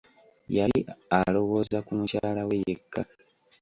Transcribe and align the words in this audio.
Yali 0.57 0.79
aloowoza 1.19 1.77
ku 1.85 1.91
mukyala 1.97 2.41
we 2.47 2.55
yekka. 2.65 3.01